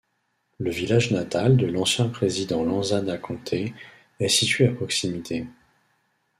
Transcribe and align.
Le 0.57 0.71
village 0.71 1.11
natal 1.11 1.57
de 1.57 1.67
l'ancien 1.67 2.09
président 2.09 2.63
Lansana 2.63 3.19
Conté 3.19 3.75
est 4.19 4.29
situé 4.29 4.65
à 4.65 4.71
proximité. 4.73 5.45